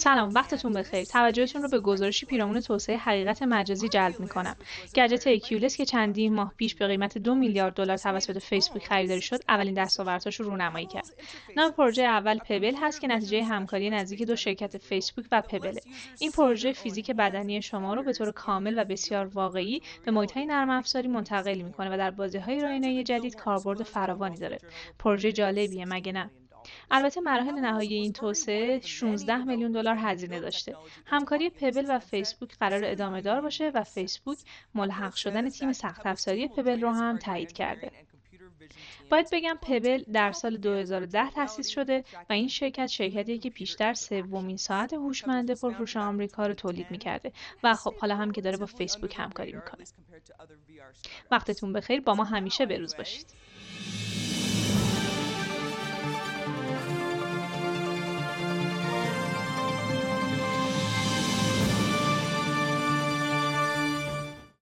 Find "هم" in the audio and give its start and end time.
36.90-37.18, 48.16-48.30